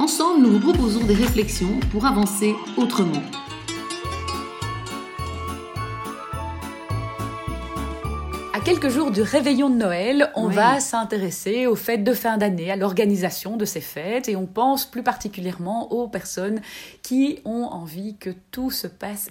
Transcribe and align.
Ensemble, 0.00 0.40
nous 0.40 0.52
vous 0.52 0.60
proposons 0.60 1.04
des 1.04 1.12
réflexions 1.12 1.78
pour 1.92 2.06
avancer 2.06 2.54
autrement. 2.78 3.20
À 8.54 8.60
quelques 8.60 8.88
jours 8.88 9.10
du 9.10 9.20
réveillon 9.20 9.68
de 9.68 9.74
Noël, 9.74 10.32
on 10.36 10.48
va 10.48 10.80
s'intéresser 10.80 11.66
aux 11.66 11.76
fêtes 11.76 12.02
de 12.02 12.14
fin 12.14 12.38
d'année, 12.38 12.70
à 12.70 12.76
l'organisation 12.76 13.58
de 13.58 13.66
ces 13.66 13.82
fêtes, 13.82 14.30
et 14.30 14.36
on 14.36 14.46
pense 14.46 14.86
plus 14.86 15.02
particulièrement 15.02 15.92
aux 15.92 16.08
personnes 16.08 16.62
qui 17.02 17.40
ont 17.44 17.64
envie 17.64 18.16
que 18.16 18.30
tout 18.52 18.70
se 18.70 18.86
passe 18.86 19.30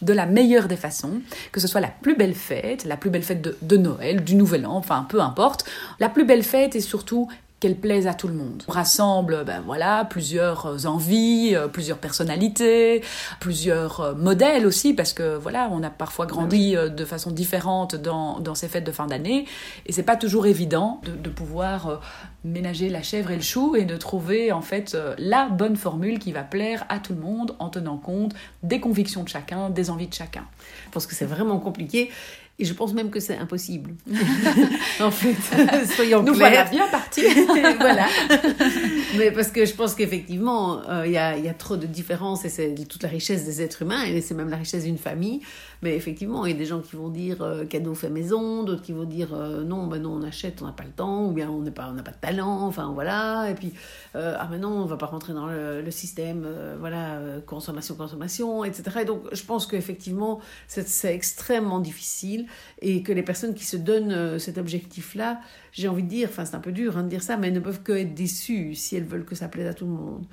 de 0.00 0.12
la 0.12 0.26
meilleure 0.26 0.68
des 0.68 0.76
façons, 0.76 1.22
que 1.50 1.58
ce 1.58 1.66
soit 1.66 1.80
la 1.80 1.88
plus 1.88 2.14
belle 2.14 2.36
fête, 2.36 2.84
la 2.84 2.96
plus 2.96 3.10
belle 3.10 3.24
fête 3.24 3.42
de, 3.42 3.58
de 3.62 3.76
Noël, 3.76 4.22
du 4.22 4.36
Nouvel 4.36 4.64
An, 4.64 4.76
enfin 4.76 5.04
peu 5.08 5.20
importe. 5.20 5.64
La 5.98 6.08
plus 6.08 6.24
belle 6.24 6.44
fête 6.44 6.76
est 6.76 6.80
surtout 6.80 7.28
qu'elle 7.60 7.76
plaise 7.76 8.06
à 8.06 8.14
tout 8.14 8.28
le 8.28 8.34
monde. 8.34 8.62
On 8.68 8.72
rassemble 8.72 9.44
ben 9.44 9.62
voilà, 9.64 10.04
plusieurs 10.04 10.66
euh, 10.66 10.86
envies, 10.86 11.54
euh, 11.54 11.66
plusieurs 11.66 11.98
personnalités, 11.98 13.02
plusieurs 13.40 14.00
euh, 14.00 14.14
modèles 14.14 14.64
aussi, 14.66 14.94
parce 14.94 15.12
que 15.12 15.36
voilà, 15.36 15.68
on 15.72 15.82
a 15.82 15.90
parfois 15.90 16.26
grandi 16.26 16.74
de 16.74 17.04
façon 17.04 17.30
différente 17.30 17.96
dans, 17.96 18.40
dans 18.40 18.54
ces 18.54 18.68
fêtes 18.68 18.84
de 18.84 18.92
fin 18.92 19.06
d'année, 19.06 19.46
et 19.86 19.92
c'est 19.92 20.02
pas 20.02 20.16
toujours 20.16 20.46
évident 20.46 21.00
de, 21.04 21.12
de, 21.12 21.30
pouvoir 21.30 22.00
ménager 22.44 22.88
la 22.88 23.02
chèvre 23.02 23.30
et 23.30 23.36
le 23.36 23.42
chou 23.42 23.76
et 23.76 23.84
de 23.84 23.96
trouver 23.96 24.50
en 24.52 24.62
fait 24.62 24.96
la 25.18 25.48
bonne 25.48 25.76
formule 25.76 26.18
qui 26.18 26.32
va 26.32 26.42
plaire 26.42 26.84
à 26.88 26.98
tout 26.98 27.12
le 27.12 27.20
monde 27.20 27.54
en 27.58 27.68
tenant 27.68 27.96
compte 27.96 28.34
des 28.62 28.80
convictions 28.80 29.22
de 29.22 29.28
chacun, 29.28 29.70
des 29.70 29.90
envies 29.90 30.08
de 30.08 30.14
chacun. 30.14 30.44
Je 30.86 30.90
pense 30.90 31.06
que 31.06 31.14
c'est 31.14 31.26
vraiment 31.26 31.58
compliqué 31.58 32.10
et 32.60 32.64
je 32.64 32.74
pense 32.74 32.92
même 32.92 33.10
que 33.10 33.20
c'est 33.20 33.36
impossible. 33.36 33.94
en 35.00 35.10
fait, 35.12 35.36
soyons 35.94 36.22
Nous 36.22 36.34
clairs. 36.34 36.50
voilà 36.50 36.64
bien 36.64 36.88
partis. 36.88 37.22
voilà. 37.78 38.06
Mais 39.16 39.30
parce 39.30 39.48
que 39.48 39.64
je 39.64 39.74
pense 39.74 39.94
qu'effectivement, 39.94 40.82
euh, 40.88 41.06
il 41.06 41.12
y, 41.12 41.18
a, 41.18 41.38
y, 41.38 41.48
a, 41.48 41.54
trop 41.54 41.76
de 41.76 41.86
différences 41.86 42.44
et 42.44 42.48
c'est 42.48 42.74
toute 42.88 43.04
la 43.04 43.08
richesse 43.08 43.44
des 43.44 43.62
êtres 43.62 43.82
humains 43.82 44.02
et 44.04 44.20
c'est 44.20 44.34
même 44.34 44.48
la 44.48 44.56
richesse 44.56 44.84
d'une 44.84 44.98
famille. 44.98 45.40
Mais 45.82 45.94
effectivement, 45.94 46.44
il 46.44 46.52
y 46.52 46.54
a 46.54 46.58
des 46.58 46.66
gens 46.66 46.80
qui 46.80 46.96
vont 46.96 47.08
dire 47.08 47.42
euh, 47.42 47.64
cadeau 47.64 47.94
fait 47.94 48.10
maison, 48.10 48.64
d'autres 48.64 48.82
qui 48.82 48.92
vont 48.92 49.04
dire 49.04 49.32
euh, 49.32 49.62
non, 49.62 49.86
ben 49.86 50.02
non, 50.02 50.14
on 50.14 50.22
achète, 50.22 50.60
on 50.62 50.66
n'a 50.66 50.72
pas 50.72 50.84
le 50.84 50.90
temps, 50.90 51.26
ou 51.26 51.32
bien 51.32 51.48
on 51.48 51.60
n'a 51.60 51.70
pas, 51.70 51.92
on 51.92 52.02
pas 52.02 52.10
de 52.10 52.16
talent, 52.20 52.62
enfin 52.66 52.90
voilà. 52.92 53.48
Et 53.50 53.54
puis, 53.54 53.72
ah 54.14 54.46
ben 54.50 54.60
non, 54.60 54.70
on 54.70 54.86
va 54.86 54.96
pas 54.96 55.06
rentrer 55.06 55.32
dans 55.32 55.46
le, 55.46 55.90
système, 55.90 56.46
voilà, 56.80 57.20
consommation, 57.46 57.94
consommation, 57.94 58.64
etc. 58.64 59.00
Et 59.02 59.04
donc, 59.04 59.22
je 59.32 59.42
pense 59.44 59.66
qu'effectivement, 59.66 60.40
c'est 60.66 61.14
extrêmement 61.14 61.80
difficile 61.80 62.46
et 62.82 63.02
que 63.02 63.12
les 63.12 63.22
personnes 63.22 63.54
qui 63.54 63.64
se 63.64 63.76
donnent 63.76 64.38
cet 64.38 64.58
objectif-là, 64.58 65.40
j'ai 65.72 65.88
envie 65.88 66.02
de 66.02 66.08
dire, 66.08 66.28
enfin 66.30 66.44
c'est 66.44 66.56
un 66.56 66.60
peu 66.60 66.72
dur 66.72 66.96
hein, 66.96 67.04
de 67.04 67.08
dire 67.08 67.22
ça, 67.22 67.36
mais 67.36 67.48
elles 67.48 67.54
ne 67.54 67.60
peuvent 67.60 67.82
que 67.82 67.92
être 67.92 68.14
déçues 68.14 68.74
si 68.74 68.96
elles 68.96 69.04
veulent 69.04 69.24
que 69.24 69.34
ça 69.34 69.48
plaise 69.48 69.66
à 69.66 69.74
tout 69.74 69.86
le 69.86 69.92
monde. 69.92 70.24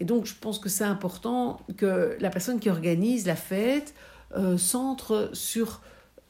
Et 0.00 0.04
donc 0.04 0.26
je 0.26 0.34
pense 0.34 0.58
que 0.58 0.68
c'est 0.68 0.84
important 0.84 1.60
que 1.76 2.16
la 2.20 2.30
personne 2.30 2.60
qui 2.60 2.70
organise 2.70 3.26
la 3.26 3.36
fête 3.36 3.94
euh, 3.94 4.17
centre 4.56 5.30
sur 5.32 5.80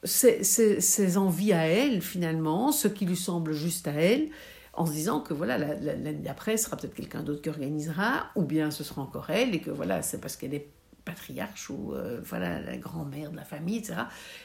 ses, 0.03 1.17
envies 1.17 1.53
à 1.53 1.65
elle 1.65 2.01
finalement, 2.01 2.71
ce 2.71 2.87
qui 2.87 3.05
lui 3.05 3.17
semble 3.17 3.53
juste 3.53 3.87
à 3.87 3.93
elle, 3.93 4.29
en 4.73 4.85
se 4.85 4.91
disant 4.91 5.19
que 5.19 5.33
voilà 5.33 5.57
l'année 5.57 6.13
d'après 6.13 6.57
sera 6.57 6.77
peut-être 6.77 6.93
quelqu'un 6.93 7.23
d'autre 7.23 7.41
qui 7.41 7.49
organisera, 7.49 8.27
ou 8.35 8.43
bien 8.43 8.71
ce 8.71 8.83
sera 8.83 9.01
encore 9.01 9.29
elle, 9.29 9.53
et 9.53 9.59
que 9.59 9.71
voilà 9.71 10.01
c'est 10.01 10.21
parce 10.21 10.37
qu'elle 10.37 10.53
est 10.53 10.67
patriarche 11.09 11.69
ou 11.69 11.93
euh, 11.93 12.19
voilà 12.23 12.61
la 12.61 12.77
grand-mère 12.77 13.31
de 13.31 13.35
la 13.35 13.43
famille, 13.43 13.77
etc. 13.77 13.95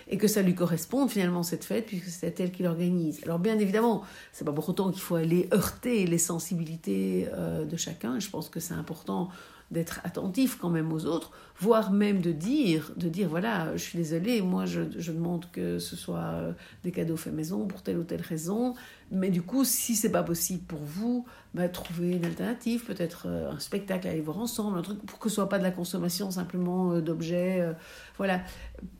Et 0.08 0.16
que 0.16 0.28
ça 0.28 0.42
lui 0.42 0.54
corresponde 0.54 1.10
finalement 1.10 1.42
cette 1.42 1.64
fête 1.64 1.86
puisque 1.86 2.08
c'est 2.08 2.38
elle 2.40 2.52
qui 2.52 2.62
l'organise. 2.62 3.20
Alors 3.24 3.38
bien 3.38 3.58
évidemment, 3.58 4.02
c'est 4.32 4.44
pas 4.44 4.52
pour 4.52 4.68
autant 4.68 4.90
qu'il 4.90 5.02
faut 5.02 5.16
aller 5.16 5.48
heurter 5.52 6.06
les 6.06 6.18
sensibilités 6.18 7.28
euh, 7.32 7.64
de 7.64 7.76
chacun. 7.76 8.18
Je 8.18 8.30
pense 8.30 8.48
que 8.48 8.60
c'est 8.60 8.74
important 8.74 9.28
d'être 9.74 10.00
attentif 10.04 10.56
quand 10.56 10.70
même 10.70 10.92
aux 10.92 11.04
autres, 11.04 11.32
voire 11.58 11.92
même 11.92 12.20
de 12.20 12.32
dire, 12.32 12.92
de 12.96 13.08
dire 13.08 13.28
voilà, 13.28 13.76
je 13.76 13.82
suis 13.82 13.98
désolée, 13.98 14.40
moi 14.40 14.64
je, 14.64 14.80
je 14.96 15.12
demande 15.12 15.50
que 15.50 15.78
ce 15.78 15.96
soit 15.96 16.18
euh, 16.18 16.52
des 16.84 16.92
cadeaux 16.92 17.16
faits 17.16 17.34
maison 17.34 17.66
pour 17.66 17.82
telle 17.82 17.98
ou 17.98 18.04
telle 18.04 18.22
raison, 18.22 18.74
mais 19.10 19.30
du 19.30 19.42
coup, 19.42 19.64
si 19.64 19.96
c'est 19.96 20.10
pas 20.10 20.22
possible 20.22 20.62
pour 20.64 20.78
vous, 20.82 21.26
bah, 21.52 21.68
trouvez 21.68 22.12
une 22.12 22.24
alternative, 22.24 22.84
peut-être 22.84 23.26
euh, 23.26 23.50
un 23.50 23.58
spectacle 23.58 24.08
à 24.08 24.12
aller 24.12 24.20
voir 24.20 24.38
ensemble, 24.38 24.78
un 24.78 24.82
truc 24.82 25.04
pour 25.04 25.18
que 25.18 25.28
ce 25.28 25.34
soit 25.34 25.48
pas 25.48 25.58
de 25.58 25.64
la 25.64 25.72
consommation 25.72 26.30
simplement 26.30 26.92
euh, 26.92 27.00
d'objets, 27.02 27.74
voilà. 28.16 28.40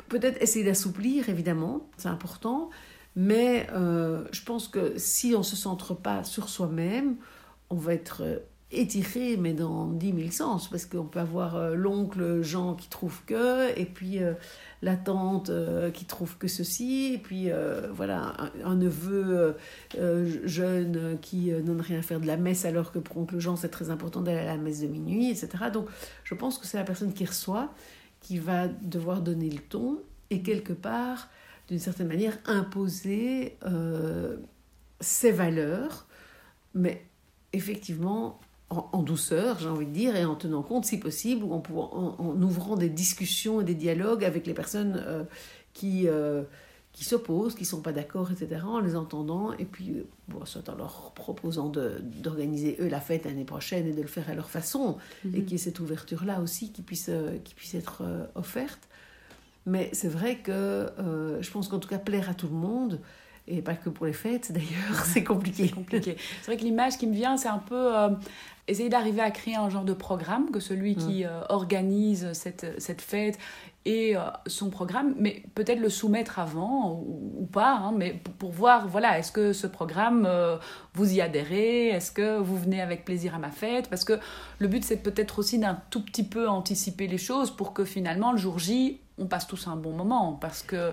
Peut-être 0.09 0.43
essayer 0.43 0.65
d'assouplir, 0.65 1.29
évidemment, 1.29 1.89
c'est 1.97 2.09
important, 2.09 2.71
mais 3.17 3.67
je 3.73 4.45
pense 4.45 4.69
que 4.69 4.95
si 4.97 5.35
on 5.37 5.43
se 5.43 5.57
centre 5.57 5.95
pas 5.95 6.25
sur 6.25 6.49
soi-même, 6.49 7.17
on 7.71 7.77
va 7.77 7.95
être 7.95 8.23
étiré, 8.81 9.37
mais 9.37 9.53
dans 9.53 9.87
10 9.87 10.15
000 10.15 10.31
sens, 10.31 10.69
parce 10.69 10.87
qu'on 10.87 11.05
peut 11.05 11.21
avoir 11.21 11.57
euh, 11.57 11.75
l'oncle 11.75 12.43
Jean 12.43 12.75
qui 12.75 12.89
trouve 12.89 13.25
que, 13.27 13.77
et 13.79 13.85
puis 13.85 14.23
euh, 14.23 14.35
la 14.83 14.97
tante 14.97 15.51
euh, 15.51 15.91
qui 15.91 16.05
trouve 16.05 16.37
que 16.39 16.49
ceci, 16.49 17.15
et 17.15 17.19
puis 17.19 17.49
voilà, 17.93 18.35
un, 18.65 18.77
neveu 18.77 19.57
jeune 20.45 21.19
qui 21.21 21.51
n'en 21.51 21.83
rien 21.83 21.99
à 21.99 22.03
faire 22.03 22.21
de 22.21 22.27
la 22.27 22.37
messe, 22.37 22.65
alors 22.65 22.93
que 22.93 22.99
pour 22.99 23.17
oncle 23.19 23.39
Jean 23.39 23.57
c'est 23.57 23.69
très 23.69 23.91
important 23.91 24.21
d'aller 24.21 24.41
à 24.41 24.45
la 24.45 24.57
messe 24.57 24.81
de 24.81 24.87
minuit, 24.87 25.31
etc. 25.31 25.49
Donc 25.73 25.89
je 26.25 26.35
pense 26.35 26.59
que 26.59 26.67
c'est 26.67 26.77
la 26.77 26.85
personne 26.85 27.13
qui 27.13 27.25
reçoit 27.25 27.73
qui 28.21 28.39
va 28.39 28.69
devoir 28.69 29.21
donner 29.21 29.51
le 29.51 29.59
ton, 29.59 30.01
et 30.31 30.43
quelque 30.43 30.73
part, 30.73 31.29
d'une 31.69 31.79
certaine 31.79 32.09
manière, 32.09 32.39
imposer 32.47 33.59
ses 35.01 35.33
valeurs, 35.33 36.07
mais 36.75 37.05
effectivement, 37.53 38.41
en, 38.71 38.89
en, 38.93 39.03
douceur, 39.03 39.59
j'ai 39.61 39.69
envie 39.69 39.87
de 39.87 39.93
dire, 39.93 40.17
et 40.17 40.25
en 40.25 40.35
tenant 40.35 40.63
compte, 40.63 40.85
si 40.85 40.99
possible, 40.99 41.45
ou 41.45 41.53
en, 41.53 41.63
en, 41.71 42.17
en 42.19 42.43
ouvrant 42.43 42.77
des 42.77 42.89
discussions 42.89 43.61
et 43.61 43.65
des 43.65 43.75
dialogues 43.75 44.25
avec 44.25 44.47
les 44.47 44.55
personnes 44.55 45.03
euh, 45.07 45.25
qui, 45.75 46.09
euh, 46.09 46.43
qui 46.93 47.05
s'opposent, 47.05 47.55
qui 47.55 47.63
ne 47.63 47.67
sont 47.67 47.83
pas 47.83 47.93
d'accord, 47.93 48.31
etc., 48.33 48.63
en 48.65 48.81
les 48.81 48.97
entendant, 48.97 49.53
et 49.53 49.65
puis, 49.65 50.05
bon, 50.29 50.45
soit 50.45 50.69
en 50.69 50.77
leur 50.77 51.13
proposant 51.13 51.69
d'organiser 51.69 52.77
eux 52.81 52.89
la 52.89 53.01
fête 53.01 53.25
l'année 53.27 53.45
prochaine 53.45 53.87
et 53.87 53.93
de 53.93 54.01
le 54.03 54.09
faire 54.09 54.31
à 54.31 54.35
leur 54.35 54.49
façon, 54.51 54.97
mm 55.25 55.29
-hmm. 55.29 55.37
et 55.37 55.43
qu'il 55.43 55.53
y 55.53 55.55
ait 55.55 55.59
cette 55.59 55.81
ouverture-là 55.81 56.41
aussi 56.41 56.73
qui 56.73 56.83
puisse, 56.83 57.11
euh, 57.11 57.39
qui 57.45 57.55
puisse 57.55 57.75
être 57.75 58.03
offerte. 58.35 58.89
Mais 59.67 59.89
c'est 59.93 60.11
vrai 60.19 60.33
que 60.43 60.61
je 61.41 61.51
pense 61.51 61.69
qu'en 61.69 61.79
tout 61.79 61.89
cas, 61.89 61.99
plaire 61.99 62.29
à 62.29 62.35
tout 62.35 62.49
le 62.49 62.59
monde, 62.69 63.01
et 63.47 63.63
pas 63.63 63.75
que 63.75 63.91
pour 63.91 64.07
les 64.07 64.13
fêtes 64.13 64.53
d'ailleurs, 64.53 65.05
c'est 65.05 65.25
compliqué. 65.25 65.69
compliqué. 65.69 66.17
C'est 66.41 66.47
vrai 66.47 66.57
que 66.57 66.65
l'image 66.65 66.99
qui 66.99 67.07
me 67.07 67.15
vient, 67.15 67.37
c'est 67.37 67.49
un 67.49 67.59
peu 67.59 67.97
euh, 67.97 68.09
essayer 68.67 68.89
d'arriver 68.89 69.21
à 69.21 69.31
créer 69.31 69.57
un 69.57 69.69
genre 69.69 69.85
de 69.85 69.93
programme, 69.93 70.51
que 70.51 70.61
celui 70.61 70.97
qui 70.97 71.25
euh, 71.25 71.41
organise 71.49 72.33
cette, 72.33 72.81
cette 72.81 73.03
fête 73.03 73.39
et 73.85 74.17
euh, 74.17 74.21
son 74.47 74.71
programme, 74.71 75.15
mais 75.19 75.43
peut-être 75.55 75.79
le 75.79 75.91
soumettre 75.91 76.39
avant 76.39 76.93
ou, 76.93 77.35
ou 77.41 77.47
pas, 77.47 77.75
hein, 77.75 77.93
mais 77.95 78.15
pour, 78.15 78.35
pour, 78.35 78.53
voir, 78.53 78.89
voilà, 78.89 79.19
est-ce 79.19 79.31
que 79.31 79.53
ce 79.53 79.67
programme, 79.67 80.25
euh, 80.27 80.57
vous 80.95 81.13
y 81.13 81.21
adhérez? 81.21 81.89
Est-ce 81.89 82.11
que 82.11 82.39
vous 82.39 82.57
venez 82.57 82.81
avec 82.81 83.05
plaisir 83.05 83.35
à 83.35 83.39
ma 83.39 83.51
fête? 83.51 83.91
Parce 83.91 84.05
que 84.05 84.19
le 84.59 84.69
but, 84.69 84.83
c'est 84.83 85.03
peut-être 85.03 85.39
aussi 85.39 85.59
d'un 85.59 85.79
tout 85.91 86.03
petit 86.03 86.25
peu 86.25 86.49
anticiper 86.49 87.07
les 87.07 87.19
choses 87.19 87.51
pour 87.51 87.75
que 87.75 87.85
finalement, 87.85 88.33
le 88.33 88.39
jour 88.39 88.59
J, 88.59 89.01
on 89.19 89.27
passe 89.27 89.47
tous 89.47 89.69
un 89.69 89.77
bon 89.77 89.93
moment 89.93 90.33
parce 90.41 90.63
que 90.63 90.93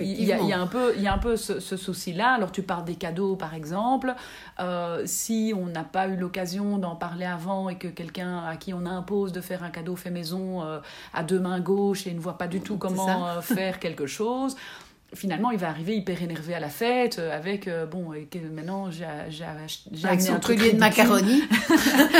il 0.00 0.20
y, 0.20 0.26
y, 0.26 0.52
a 0.52 0.60
un 0.60 0.66
peu 0.68 0.94
il 0.96 1.02
y 1.02 1.08
a 1.08 1.12
un 1.12 1.18
peu 1.18 1.36
ce, 1.36 1.58
ce 1.58 1.76
souci 1.76 2.12
là 2.12 2.30
alors 2.30 2.52
tu 2.52 2.62
parles 2.62 2.84
des 2.84 2.94
cadeaux 2.94 3.36
par 3.36 3.54
exemple. 3.54 4.14
Euh, 4.60 5.02
si 5.06 5.52
on 5.56 5.66
n'a 5.66 5.84
pas 5.84 6.06
eu 6.08 6.16
l'occasion 6.16 6.78
d'en 6.78 6.96
parler 6.96 7.26
avant 7.26 7.68
et 7.68 7.76
que 7.76 7.88
quelqu'un 7.88 8.44
à 8.44 8.56
qui 8.56 8.72
on 8.72 8.86
impose 8.86 9.32
de 9.32 9.40
faire 9.40 9.64
un 9.64 9.70
cadeau 9.70 9.96
fait 9.96 10.10
maison 10.10 10.62
euh, 10.62 10.78
à 11.12 11.24
deux 11.24 11.40
mains 11.40 11.60
gauches 11.60 12.06
et 12.06 12.14
ne 12.14 12.20
voit 12.20 12.38
pas 12.38 12.46
du 12.46 12.60
tout 12.60 12.76
comment 12.76 13.26
euh, 13.26 13.40
faire 13.40 13.78
quelque 13.80 14.06
chose 14.06 14.56
finalement, 15.14 15.50
il 15.50 15.58
va 15.58 15.68
arriver 15.68 15.96
hyper 15.96 16.22
énervé 16.22 16.54
à 16.54 16.60
la 16.60 16.68
fête 16.68 17.18
euh, 17.18 17.36
avec 17.36 17.68
euh, 17.68 17.86
bon, 17.86 18.12
maintenant 18.52 18.90
j'ai 18.90 19.04
amené 20.04 20.28
un 20.28 20.38
truc 20.38 20.58
de 20.58 20.76
macaroni. 20.76 21.42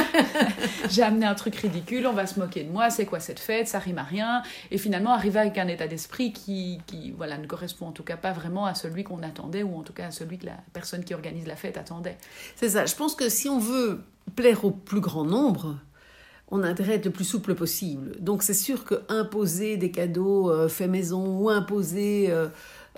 j'ai 0.90 1.02
amené 1.02 1.26
un 1.26 1.34
truc 1.34 1.56
ridicule, 1.56 2.06
on 2.06 2.12
va 2.12 2.26
se 2.26 2.38
moquer 2.38 2.64
de 2.64 2.70
moi, 2.70 2.90
c'est 2.90 3.06
quoi 3.06 3.20
cette 3.20 3.40
fête, 3.40 3.68
ça 3.68 3.78
rime 3.78 3.98
à 3.98 4.02
rien. 4.02 4.42
Et 4.70 4.78
finalement, 4.78 5.12
arriver 5.12 5.40
avec 5.40 5.58
un 5.58 5.68
état 5.68 5.86
d'esprit 5.86 6.32
qui, 6.32 6.80
qui 6.86 7.12
voilà, 7.16 7.38
ne 7.38 7.46
correspond 7.46 7.86
en 7.86 7.92
tout 7.92 8.04
cas 8.04 8.16
pas 8.16 8.32
vraiment 8.32 8.66
à 8.66 8.74
celui 8.74 9.04
qu'on 9.04 9.22
attendait 9.22 9.62
ou 9.62 9.76
en 9.76 9.82
tout 9.82 9.92
cas 9.92 10.06
à 10.06 10.10
celui 10.10 10.38
que 10.38 10.46
la 10.46 10.56
personne 10.72 11.04
qui 11.04 11.14
organise 11.14 11.46
la 11.46 11.56
fête 11.56 11.76
attendait. 11.76 12.16
C'est 12.56 12.70
ça. 12.70 12.86
Je 12.86 12.94
pense 12.94 13.14
que 13.14 13.28
si 13.28 13.48
on 13.48 13.58
veut 13.58 14.02
plaire 14.36 14.64
au 14.64 14.70
plus 14.70 15.00
grand 15.00 15.24
nombre, 15.24 15.76
on 16.48 16.62
a 16.62 16.68
intérêt 16.68 16.92
à 16.92 16.94
être 16.96 17.06
le 17.06 17.10
plus 17.10 17.24
souple 17.24 17.54
possible. 17.54 18.16
Donc 18.20 18.42
c'est 18.42 18.54
sûr 18.54 18.84
que 18.84 19.02
imposer 19.08 19.76
des 19.76 19.90
cadeaux 19.90 20.50
euh, 20.50 20.68
faits 20.68 20.90
maison 20.90 21.38
ou 21.38 21.50
imposer 21.50 22.26
euh, 22.30 22.48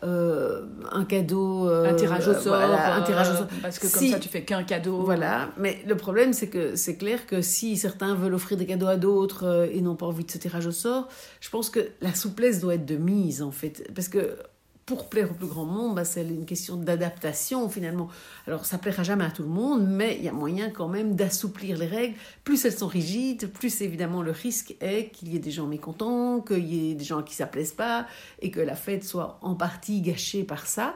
euh, 0.03 0.67
un 0.93 1.05
cadeau, 1.05 1.69
un 1.69 1.95
tirage 1.95 2.29
au 2.29 2.35
sort, 2.35 2.55
un 2.55 3.03
tirage 3.03 3.31
au 3.31 3.37
sort. 3.37 3.47
parce 3.63 3.79
que 3.79 3.87
comme 3.87 4.09
ça 4.09 4.19
tu 4.19 4.29
fais 4.29 4.45
qu'un 4.45 4.63
cadeau. 4.63 5.03
Voilà, 5.03 5.51
mais 5.57 5.79
le 5.87 5.97
problème 5.97 6.33
c'est 6.33 6.49
que 6.49 6.77
c'est 6.77 6.97
clair 6.97 7.27
que 7.27 7.43
si 7.43 7.77
certains 7.77 8.15
veulent 8.15 8.35
offrir 8.35 8.57
des 8.57 8.67
cadeaux 8.67 8.87
à 8.87 8.97
d'autres 8.97 9.69
et 9.73 9.81
n'ont 9.81 9.97
pas 9.97 10.07
envie 10.07 10.25
de 10.25 10.31
ce 10.31 10.39
tirage 10.39 10.67
au 10.67 10.73
sort, 10.73 11.09
je 11.41 11.51
pense 11.51 11.71
que 11.71 11.81
la 12.01 12.15
souplesse 12.15 12.61
doit 12.61 12.75
être 12.75 12.87
de 12.87 12.97
mise 12.97 13.43
en 13.43 13.51
fait, 13.53 13.91
parce 13.95 14.09
que 14.09 14.37
pour 14.87 15.09
plaire 15.09 15.33
au 15.33 15.35
plus 15.35 15.49
grand 15.49 15.67
nombre, 15.67 15.97
bah, 15.97 16.05
c'est 16.05 16.23
une 16.23 16.47
question 16.47 16.77
d'adaptation 16.77 17.69
finalement. 17.69 18.09
Alors 18.47 18.65
ça 18.65 18.79
plaira 18.79 19.03
jamais 19.03 19.25
à 19.25 19.31
tout 19.31 19.43
le 19.43 19.49
monde, 19.49 19.85
mais 19.85 20.17
il 20.17 20.25
y 20.25 20.29
a 20.29 20.33
moyen 20.33 20.71
quand 20.71 20.87
même 20.87 21.17
d'assouplir 21.17 21.77
les 21.77 21.87
règles. 21.87 22.15
Plus 22.45 22.65
elles 22.65 22.79
sont 22.79 22.87
rigides, 22.87 23.51
plus 23.51 23.81
évidemment 23.81 24.23
le 24.23 24.31
risque 24.31 24.77
est 24.81 25.11
qu'il 25.11 25.33
y 25.33 25.37
ait 25.37 25.41
des 25.41 25.51
gens 25.51 25.67
mécontents, 25.67 26.41
qu'il 26.41 26.73
y 26.73 26.93
ait 26.93 26.95
des 26.95 27.05
gens 27.05 27.25
qui 27.25 27.41
ne 27.43 27.47
plaisent 27.49 27.73
pas, 27.73 28.07
et 28.41 28.53
que 28.53 28.61
la 28.61 28.77
fête 28.77 29.03
soit 29.03 29.41
en 29.43 29.57
partie 29.57 30.01
gâchée 30.03 30.45
par 30.45 30.69
ça, 30.69 30.95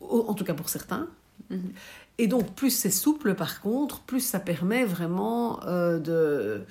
en 0.00 0.34
tout 0.34 0.44
cas 0.44 0.54
pour 0.54 0.68
certains. 0.68 1.08
Mm-hmm. 1.50 1.56
Et 2.18 2.26
donc 2.26 2.54
plus 2.54 2.70
c'est 2.70 2.90
souple 2.90 3.34
par 3.34 3.62
contre, 3.62 4.00
plus 4.00 4.20
ça 4.20 4.40
permet 4.40 4.84
vraiment 4.84 5.64
euh, 5.64 5.98
de 5.98 6.66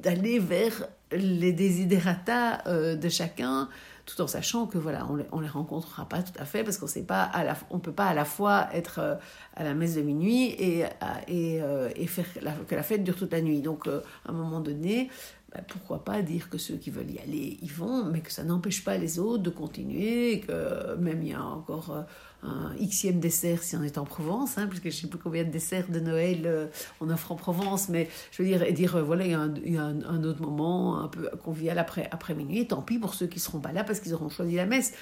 d'aller 0.00 0.38
vers 0.38 0.88
les 1.16 1.52
desiderata 1.52 2.62
euh, 2.66 2.96
de 2.96 3.08
chacun 3.08 3.68
tout 4.06 4.20
en 4.20 4.26
sachant 4.26 4.66
que 4.66 4.76
voilà, 4.76 5.06
on 5.08 5.16
les, 5.16 5.24
les 5.42 5.48
rencontrera 5.48 6.06
pas 6.06 6.22
tout 6.22 6.38
à 6.38 6.44
fait 6.44 6.62
parce 6.62 6.76
qu'on 6.76 6.86
sait 6.86 7.04
pas 7.04 7.22
à 7.22 7.42
la, 7.42 7.56
on 7.70 7.78
peut 7.78 7.92
pas 7.92 8.06
à 8.06 8.14
la 8.14 8.26
fois 8.26 8.68
être 8.74 8.98
euh, 8.98 9.14
à 9.54 9.64
la 9.64 9.72
messe 9.72 9.94
de 9.94 10.02
minuit 10.02 10.48
et, 10.48 10.84
et, 11.26 11.62
euh, 11.62 11.88
et 11.96 12.06
faire 12.06 12.26
que 12.68 12.74
la 12.74 12.82
fête 12.82 13.02
dure 13.02 13.16
toute 13.16 13.32
la 13.32 13.40
nuit. 13.40 13.60
Donc 13.60 13.86
à 13.86 14.02
un 14.26 14.32
moment 14.32 14.60
donné, 14.60 15.08
bah, 15.54 15.60
pourquoi 15.66 16.04
pas 16.04 16.20
dire 16.20 16.50
que 16.50 16.58
ceux 16.58 16.76
qui 16.76 16.90
veulent 16.90 17.10
y 17.10 17.18
aller 17.18 17.58
y 17.62 17.68
vont, 17.68 18.04
mais 18.04 18.20
que 18.20 18.30
ça 18.30 18.44
n'empêche 18.44 18.84
pas 18.84 18.98
les 18.98 19.18
autres 19.18 19.42
de 19.42 19.50
continuer, 19.50 20.40
que 20.40 20.96
même 20.96 21.22
il 21.22 21.30
y 21.30 21.32
a 21.32 21.42
encore 21.42 22.04
un 22.44 22.74
xème 22.86 23.20
dessert 23.20 23.62
si 23.62 23.76
on 23.76 23.82
est 23.82 23.98
en 23.98 24.04
Provence, 24.04 24.58
hein, 24.58 24.66
puisque 24.66 24.84
je 24.84 24.88
ne 24.88 24.92
sais 24.92 25.06
plus 25.06 25.18
combien 25.18 25.44
de 25.44 25.50
desserts 25.50 25.88
de 25.88 26.00
Noël 26.00 26.42
euh, 26.44 26.66
on 27.00 27.10
offre 27.10 27.32
en 27.32 27.36
Provence, 27.36 27.88
mais 27.88 28.08
je 28.30 28.42
veux 28.42 28.48
dire, 28.48 28.62
et 28.62 28.72
dire, 28.72 28.96
euh, 28.96 29.02
voilà, 29.02 29.24
il 29.24 29.30
y 29.72 29.76
a, 29.76 29.82
un, 29.82 30.24
autre 30.24 30.42
moment 30.42 31.00
un 31.00 31.08
peu 31.08 31.30
convivial 31.42 31.78
après, 31.78 32.08
après 32.10 32.34
minuit, 32.34 32.66
tant 32.66 32.82
pis 32.82 32.98
pour 32.98 33.14
ceux 33.14 33.26
qui 33.26 33.38
ne 33.38 33.42
seront 33.42 33.60
pas 33.60 33.72
là 33.72 33.84
parce 33.84 34.00
qu'ils 34.00 34.14
auront 34.14 34.28
choisi 34.28 34.56
la 34.56 34.66
messe. 34.66 34.92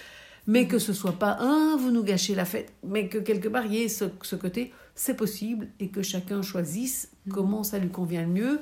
Mais 0.48 0.66
que 0.66 0.80
ce 0.80 0.92
soit 0.92 1.12
pas 1.12 1.36
un, 1.38 1.76
vous 1.76 1.92
nous 1.92 2.02
gâchez 2.02 2.34
la 2.34 2.44
fête, 2.44 2.72
mais 2.82 3.08
que 3.08 3.18
quelque 3.18 3.48
part 3.48 3.66
il 3.66 3.74
y 3.74 3.82
ait 3.84 3.88
ce, 3.88 4.06
ce 4.22 4.34
côté, 4.34 4.72
c'est 4.96 5.14
possible, 5.14 5.68
et 5.78 5.88
que 5.88 6.02
chacun 6.02 6.42
choisisse 6.42 7.10
mm. 7.26 7.32
comment 7.32 7.62
ça 7.62 7.78
lui 7.78 7.90
convient 7.90 8.22
le 8.22 8.28
mieux 8.28 8.60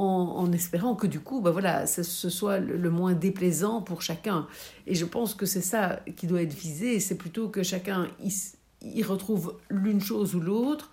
en, 0.00 0.52
espérant 0.52 0.94
que 0.94 1.06
du 1.06 1.20
coup, 1.20 1.40
bah 1.40 1.50
voilà, 1.50 1.86
ce, 1.86 2.02
soit 2.02 2.58
le, 2.58 2.90
moins 2.90 3.12
déplaisant 3.12 3.82
pour 3.82 4.02
chacun. 4.02 4.46
Et 4.86 4.94
je 4.94 5.04
pense 5.04 5.34
que 5.34 5.46
c'est 5.46 5.60
ça 5.60 6.00
qui 6.16 6.26
doit 6.26 6.42
être 6.42 6.54
visé, 6.54 7.00
c'est 7.00 7.16
plutôt 7.16 7.48
que 7.48 7.62
chacun 7.62 8.08
y, 8.82 9.02
retrouve 9.02 9.56
l'une 9.68 10.00
chose 10.00 10.34
ou 10.34 10.40
l'autre. 10.40 10.90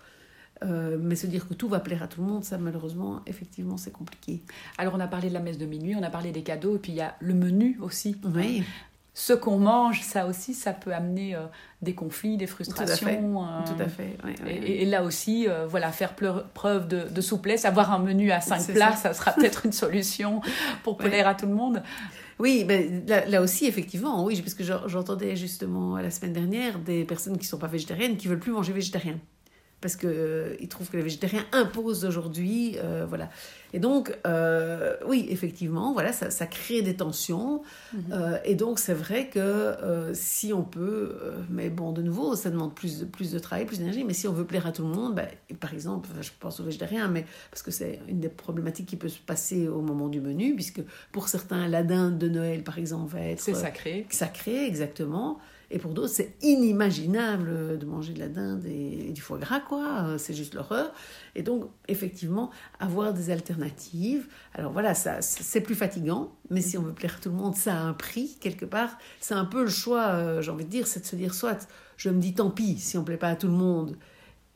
Euh, 0.64 0.98
mais 1.00 1.14
se 1.14 1.28
dire 1.28 1.46
que 1.46 1.54
tout 1.54 1.68
va 1.68 1.78
plaire 1.78 2.02
à 2.02 2.08
tout 2.08 2.20
le 2.20 2.26
monde, 2.26 2.42
ça 2.42 2.58
malheureusement, 2.58 3.20
effectivement, 3.26 3.76
c'est 3.76 3.92
compliqué. 3.92 4.42
Alors 4.76 4.94
on 4.96 5.00
a 5.00 5.06
parlé 5.06 5.28
de 5.28 5.34
la 5.34 5.38
messe 5.38 5.56
de 5.56 5.66
minuit, 5.66 5.94
on 5.94 6.02
a 6.02 6.10
parlé 6.10 6.32
des 6.32 6.42
cadeaux, 6.42 6.74
et 6.74 6.78
puis 6.80 6.90
il 6.90 6.96
y 6.96 7.00
a 7.00 7.14
le 7.20 7.32
menu 7.32 7.78
aussi. 7.80 8.16
Oui 8.24 8.64
ce 9.18 9.32
qu'on 9.32 9.58
mange, 9.58 10.02
ça 10.02 10.26
aussi, 10.26 10.54
ça 10.54 10.72
peut 10.72 10.94
amener 10.94 11.34
euh, 11.34 11.40
des 11.82 11.92
conflits, 11.92 12.36
des 12.36 12.46
frustrations. 12.46 13.44
Tout 13.66 13.82
à 13.82 13.88
fait. 13.88 14.16
Euh, 14.24 14.46
et, 14.46 14.84
là 14.84 15.02
aussi, 15.02 15.48
euh, 15.48 15.66
voilà, 15.66 15.90
faire 15.90 16.14
preuve 16.14 16.86
de, 16.86 17.20
souplesse, 17.20 17.64
avoir 17.64 17.92
un 17.92 17.98
menu 17.98 18.30
à 18.30 18.40
cinq 18.40 18.64
places, 18.68 19.02
ça. 19.02 19.14
sera 19.14 19.32
peut-être 19.36 19.66
une 19.66 19.72
solution 19.72 20.40
pour 20.84 20.98
plaire 20.98 21.26
à 21.26 21.34
tout 21.34 21.46
le 21.46 21.54
monde. 21.54 21.82
Oui, 22.38 22.62
ben, 22.62 23.04
là, 23.08 23.42
aussi, 23.42 23.66
effectivement, 23.66 24.24
oui, 24.24 24.40
parce 24.40 24.54
que 24.54 24.62
j'entendais 24.62 25.34
justement 25.34 25.96
la 25.96 26.12
semaine 26.12 26.32
dernière 26.32 26.78
des 26.78 27.02
personnes 27.02 27.38
qui 27.38 27.46
ne 27.46 27.48
sont 27.48 27.58
pas 27.58 27.66
végétariennes 27.66 28.16
qui 28.16 28.28
veulent 28.28 28.38
plus 28.38 28.52
manger 28.52 28.72
végétarien 28.72 29.18
parce 29.80 29.94
qu'ils 29.94 30.08
euh, 30.10 30.66
trouvent 30.68 30.90
que 30.90 30.96
les 30.96 31.02
végétariens 31.02 31.44
imposent 31.52 32.04
aujourd'hui. 32.04 32.76
Euh, 32.78 33.06
voilà. 33.08 33.30
Et 33.72 33.78
donc, 33.78 34.16
euh, 34.26 34.96
oui, 35.06 35.26
effectivement, 35.28 35.92
voilà, 35.92 36.12
ça, 36.12 36.30
ça 36.30 36.46
crée 36.46 36.82
des 36.82 36.96
tensions. 36.96 37.62
Mhm. 37.92 38.40
et 38.44 38.54
donc, 38.54 38.78
c'est 38.78 38.94
vrai 38.94 39.28
que 39.28 39.76
si 40.14 40.52
on 40.52 40.62
peut, 40.62 41.16
mais 41.50 41.68
bon, 41.68 41.92
de 41.92 42.02
nouveau, 42.02 42.34
ça 42.34 42.50
demande 42.50 42.74
plus 42.74 43.00
de, 43.00 43.04
plus 43.04 43.30
de 43.30 43.38
travail, 43.38 43.66
plus 43.66 43.78
d'énergie, 43.78 44.04
mais 44.04 44.14
si 44.14 44.26
on 44.26 44.32
veut 44.32 44.46
plaire 44.46 44.66
à 44.66 44.72
tout 44.72 44.82
le 44.82 44.88
monde, 44.88 45.14
bah, 45.14 45.26
par 45.60 45.74
exemple, 45.74 46.08
je 46.20 46.30
pense 46.40 46.60
aux 46.60 46.64
végétariens, 46.64 47.08
mais 47.08 47.26
parce 47.50 47.62
que 47.62 47.70
c'est 47.70 48.00
une 48.08 48.20
des 48.20 48.30
problématiques 48.30 48.86
qui 48.86 48.96
peut 48.96 49.08
se 49.08 49.18
passer 49.18 49.68
au 49.68 49.82
moment 49.82 50.08
du 50.08 50.20
menu, 50.20 50.54
puisque 50.54 50.80
pour 51.12 51.28
certains, 51.28 51.68
la 51.68 51.82
dinde 51.82 52.16
de 52.16 52.28
Noël, 52.28 52.64
par 52.64 52.78
exemple, 52.78 53.12
va 53.12 53.20
être. 53.20 53.40
C'est 53.40 53.54
sacré. 53.54 54.06
Sacré, 54.10 54.64
exactement. 54.66 55.38
Et 55.70 55.78
pour 55.78 55.92
d'autres, 55.92 56.12
c'est 56.14 56.34
inimaginable 56.40 57.78
de 57.78 57.84
manger 57.84 58.14
de 58.14 58.20
la 58.20 58.28
dinde 58.28 58.64
et, 58.64 59.12
du 59.12 59.20
foie 59.20 59.36
gras, 59.36 59.60
quoi. 59.60 60.16
C'est 60.16 60.32
juste 60.32 60.54
l'horreur. 60.54 60.94
Et 61.34 61.42
donc, 61.42 61.68
effectivement, 61.88 62.50
avoir 62.80 63.12
des 63.12 63.28
alternatives. 63.28 64.28
Alors 64.54 64.72
voilà, 64.72 64.94
ça, 64.94 65.20
c'est 65.20 65.60
plus 65.60 65.74
fatigant, 65.74 66.32
mais 66.48 66.62
si 66.62 66.78
on 66.78 66.82
veut 66.82 66.94
plaire 66.94 67.16
à 67.18 67.20
tout 67.20 67.28
le 67.28 67.36
monde, 67.36 67.54
ça 67.54 67.74
a 67.74 67.82
un 67.82 67.92
prix, 67.92 68.38
quelque 68.40 68.64
part. 68.64 68.96
C'est 69.20 69.34
un 69.34 69.44
peu 69.44 69.62
le 69.62 69.70
choix, 69.70 70.08
euh, 70.08 70.40
j'ai 70.40 70.50
envie 70.50 70.64
de 70.64 70.70
dire, 70.70 70.86
c'est 70.86 71.00
de 71.00 71.06
se 71.06 71.16
dire, 71.16 71.34
soit 71.34 71.68
je 71.98 72.08
me 72.08 72.18
dis, 72.18 72.32
tant 72.32 72.50
pis, 72.50 72.78
si 72.78 72.96
on 72.96 73.00
ne 73.00 73.06
plaît 73.06 73.18
pas 73.18 73.28
à 73.28 73.36
tout 73.36 73.48
le 73.48 73.52
monde, 73.52 73.98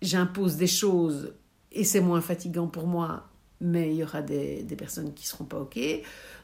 j'impose 0.00 0.56
des 0.56 0.66
choses 0.66 1.34
et 1.72 1.84
c'est 1.84 2.00
moins 2.00 2.20
fatigant 2.20 2.68
pour 2.68 2.86
moi, 2.86 3.28
mais 3.60 3.90
il 3.90 3.96
y 3.96 4.02
aura 4.02 4.22
des, 4.22 4.62
des 4.62 4.76
personnes 4.76 5.12
qui 5.12 5.24
ne 5.24 5.28
seront 5.28 5.44
pas 5.44 5.58
OK. 5.58 5.78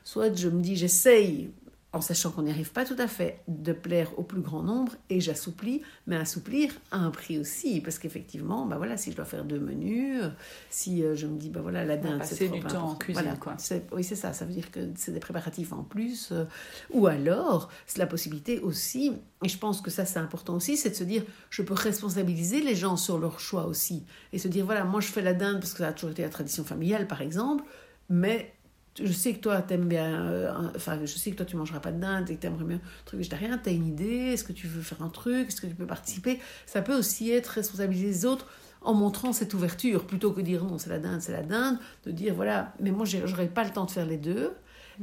Soit 0.04 0.34
je 0.34 0.48
me 0.48 0.60
dis, 0.60 0.76
j'essaye, 0.76 1.50
en 1.92 2.02
sachant 2.02 2.30
qu'on 2.30 2.42
n'y 2.42 2.50
arrive 2.50 2.70
pas 2.70 2.84
tout 2.84 2.96
à 2.98 3.06
fait, 3.08 3.40
de 3.48 3.72
plaire 3.72 4.10
au 4.18 4.22
plus 4.22 4.42
grand 4.42 4.62
nombre, 4.62 4.92
et 5.08 5.20
j'assouplis, 5.20 5.80
mais 6.06 6.16
assouplir 6.16 6.70
à 6.90 6.98
un 6.98 7.10
prix 7.10 7.38
aussi, 7.38 7.80
parce 7.80 7.98
qu'effectivement, 7.98 8.66
bah 8.66 8.76
voilà, 8.76 8.98
si 8.98 9.10
je 9.10 9.16
dois 9.16 9.24
faire 9.24 9.44
deux 9.44 9.58
menus, 9.58 10.22
si 10.68 11.02
euh, 11.02 11.16
je 11.16 11.26
me 11.26 11.38
dis, 11.38 11.48
bah 11.48 11.60
voilà, 11.62 11.86
la 11.86 11.96
dinde, 11.96 12.22
c'est 12.24 12.48
du 12.48 12.60
temps 12.60 12.90
en 12.90 12.94
cuisine, 12.94 13.38
quoi. 13.40 13.56
Oui, 13.92 14.04
c'est 14.04 14.16
ça, 14.16 14.34
ça 14.34 14.44
veut 14.44 14.52
dire 14.52 14.70
que 14.70 14.80
c'est 14.96 15.12
des 15.12 15.20
préparatifs 15.20 15.72
en 15.72 15.82
plus, 15.82 16.28
euh, 16.32 16.44
ou 16.90 17.06
alors, 17.06 17.70
c'est 17.86 17.98
la 17.98 18.06
possibilité 18.06 18.58
aussi, 18.60 19.14
et 19.42 19.48
je 19.48 19.56
pense 19.56 19.80
que 19.80 19.90
ça 19.90 20.04
c'est 20.04 20.18
important 20.18 20.56
aussi, 20.56 20.76
c'est 20.76 20.90
de 20.90 20.94
se 20.94 21.04
dire, 21.04 21.22
je 21.48 21.62
peux 21.62 21.74
responsabiliser 21.74 22.60
les 22.60 22.74
gens 22.74 22.98
sur 22.98 23.18
leur 23.18 23.40
choix 23.40 23.66
aussi, 23.66 24.04
et 24.34 24.38
se 24.38 24.48
dire, 24.48 24.66
voilà, 24.66 24.84
moi 24.84 25.00
je 25.00 25.08
fais 25.08 25.22
la 25.22 25.32
dinde 25.32 25.60
parce 25.60 25.72
que 25.72 25.78
ça 25.78 25.88
a 25.88 25.92
toujours 25.94 26.10
été 26.10 26.20
la 26.20 26.28
tradition 26.28 26.64
familiale, 26.64 27.06
par 27.06 27.22
exemple, 27.22 27.64
mais 28.10 28.54
je 29.02 29.12
sais 29.12 29.32
que 29.34 29.40
toi, 29.40 29.62
t'aimes 29.62 29.88
bien. 29.88 30.26
Euh, 30.26 30.52
enfin, 30.76 30.98
je 31.00 31.06
sais 31.06 31.30
que 31.30 31.36
toi, 31.36 31.46
tu 31.46 31.56
mangeras 31.56 31.80
pas 31.80 31.92
de 31.92 32.00
dinde 32.00 32.30
et 32.30 32.36
que 32.36 32.40
t'aimerais 32.40 32.64
bien 32.64 32.76
un 32.76 33.04
truc 33.04 33.18
végétarien. 33.18 33.58
T'as 33.58 33.72
une 33.72 33.86
idée 33.86 34.32
Est-ce 34.32 34.44
que 34.44 34.52
tu 34.52 34.66
veux 34.66 34.82
faire 34.82 35.02
un 35.02 35.08
truc 35.08 35.48
Est-ce 35.48 35.60
que 35.60 35.66
tu 35.66 35.74
peux 35.74 35.86
participer? 35.86 36.38
Ça 36.66 36.82
peut 36.82 36.96
aussi 36.96 37.30
être 37.30 37.48
responsabiliser 37.48 38.06
les 38.06 38.26
autres 38.26 38.46
en 38.80 38.94
montrant 38.94 39.32
cette 39.32 39.54
ouverture 39.54 40.04
plutôt 40.04 40.32
que 40.32 40.40
dire 40.40 40.64
non, 40.64 40.78
c'est 40.78 40.90
la 40.90 40.98
dinde, 40.98 41.20
c'est 41.20 41.32
la 41.32 41.42
dinde. 41.42 41.78
De 42.04 42.10
dire 42.10 42.34
voilà, 42.34 42.74
mais 42.80 42.90
moi, 42.90 43.06
j'aurais 43.06 43.48
pas 43.48 43.64
le 43.64 43.70
temps 43.70 43.84
de 43.84 43.90
faire 43.90 44.06
les 44.06 44.18
deux. 44.18 44.52